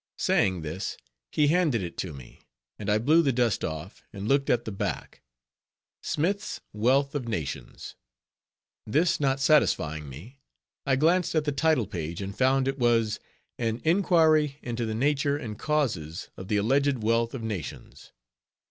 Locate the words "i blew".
2.89-3.21